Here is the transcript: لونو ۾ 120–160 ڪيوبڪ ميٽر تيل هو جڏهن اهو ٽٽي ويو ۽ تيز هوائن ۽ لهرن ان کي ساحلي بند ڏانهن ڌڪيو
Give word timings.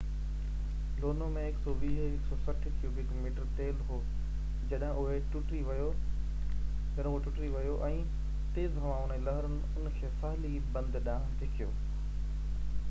لونو 1.01 1.25
۾ 1.33 1.41
120–160 1.55 2.71
ڪيوبڪ 2.77 3.11
ميٽر 3.25 3.49
تيل 3.59 3.83
هو 3.89 3.99
جڏهن 4.71 4.95
اهو 7.03 7.13
ٽٽي 7.25 7.49
ويو 7.57 7.75
۽ 7.89 7.99
تيز 8.55 8.79
هوائن 8.87 9.13
۽ 9.17 9.19
لهرن 9.27 9.59
ان 9.67 9.91
کي 9.99 10.09
ساحلي 10.23 10.55
بند 10.79 10.97
ڏانهن 11.09 11.37
ڌڪيو 11.43 11.69